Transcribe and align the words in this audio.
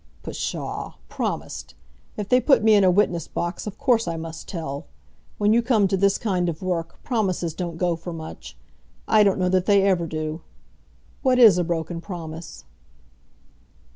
"Psha; 0.27 0.95
promised! 1.09 1.75
If 2.17 2.27
they 2.27 2.41
put 2.41 2.63
me 2.63 2.73
in 2.73 2.83
a 2.83 2.89
witness 2.89 3.27
box 3.27 3.67
of 3.67 3.77
course 3.77 4.07
I 4.07 4.17
must 4.17 4.47
tell. 4.47 4.87
When 5.37 5.53
you 5.53 5.61
come 5.61 5.87
to 5.89 5.95
this 5.95 6.17
kind 6.17 6.49
of 6.49 6.63
work, 6.63 7.03
promises 7.03 7.53
don't 7.53 7.77
go 7.77 7.95
for 7.95 8.11
much. 8.11 8.57
I 9.07 9.21
don't 9.23 9.37
know 9.37 9.49
that 9.49 9.67
they 9.67 9.83
ever 9.83 10.07
do. 10.07 10.41
What 11.21 11.37
is 11.37 11.59
a 11.59 11.63
broken 11.63 12.01
promise?" 12.01 12.65